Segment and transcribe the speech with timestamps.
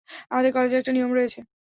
[0.31, 1.39] আমাদের কলেজের একটা নিয়ম রয়েছে।